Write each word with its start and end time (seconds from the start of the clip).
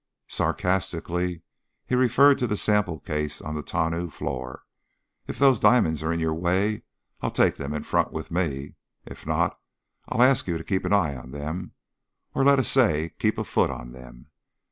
Sarcastically 0.29 1.43
he 1.85 1.93
referred 1.93 2.39
to 2.39 2.47
the 2.47 2.57
sample 2.57 2.99
case 2.99 3.39
on 3.39 3.53
the 3.53 3.61
tonneau 3.61 4.09
floor. 4.09 4.63
"If 5.27 5.37
those 5.37 5.59
diamonds 5.59 6.01
are 6.01 6.11
in 6.11 6.19
your 6.19 6.33
way, 6.33 6.81
I'll 7.21 7.29
take 7.29 7.57
them 7.57 7.71
in 7.71 7.83
front 7.83 8.11
with 8.11 8.31
me. 8.31 8.73
If 9.05 9.27
not, 9.27 9.59
I'll 10.09 10.23
ask 10.23 10.47
you 10.47 10.57
to 10.57 10.63
keep 10.63 10.85
an 10.85 10.91
eye 10.93 11.15
on 11.15 11.29
them 11.29 11.73
or, 12.33 12.43
let 12.43 12.57
us 12.57 12.67
say, 12.67 13.13
keep 13.19 13.37
a 13.37 13.43
foot 13.43 13.69
on 13.69 13.91
them. 13.91 14.31